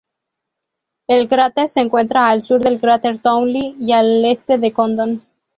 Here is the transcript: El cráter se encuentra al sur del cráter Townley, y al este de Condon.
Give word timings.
El 1.07 1.29
cráter 1.29 1.69
se 1.69 1.79
encuentra 1.79 2.27
al 2.29 2.41
sur 2.41 2.59
del 2.59 2.79
cráter 2.79 3.19
Townley, 3.19 3.75
y 3.77 3.91
al 3.91 4.25
este 4.25 4.57
de 4.57 4.73
Condon. 4.73 5.21